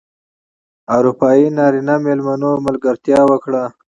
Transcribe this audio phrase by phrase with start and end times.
[0.95, 3.63] اروپايي نرینه مېلمنو ملګرتیا وکړه.